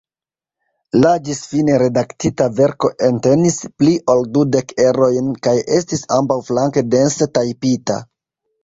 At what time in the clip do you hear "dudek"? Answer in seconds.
4.39-4.75